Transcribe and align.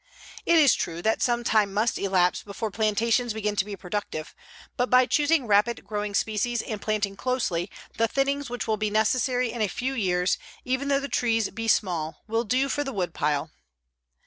It 0.47 0.57
is 0.57 0.73
true 0.73 1.03
that 1.03 1.21
some 1.21 1.43
time 1.43 1.71
must 1.71 1.99
elapse 1.99 2.41
before 2.41 2.71
plantations 2.71 3.33
begin 3.35 3.55
to 3.57 3.63
be 3.63 3.75
productive, 3.75 4.33
but 4.75 4.89
by 4.89 5.05
choosing 5.05 5.45
rapid 5.45 5.85
growing 5.85 6.15
species 6.15 6.63
and 6.63 6.81
planting 6.81 7.15
closely, 7.15 7.69
the 7.99 8.07
thinnings 8.07 8.49
which 8.49 8.67
will 8.67 8.77
be 8.77 8.89
necessary 8.89 9.51
in 9.51 9.61
a 9.61 9.67
few 9.67 9.93
years, 9.93 10.39
even 10.65 10.87
though 10.87 10.99
the 10.99 11.07
trees 11.07 11.51
be 11.51 11.67
small, 11.67 12.23
will 12.27 12.45
do 12.45 12.67
for 12.67 12.83
the 12.83 12.91
woodpile. 12.93 13.51